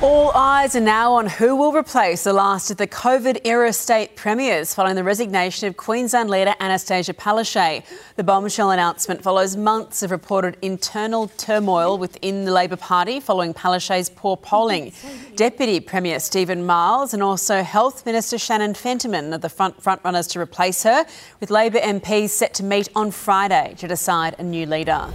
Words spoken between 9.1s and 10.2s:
follows months of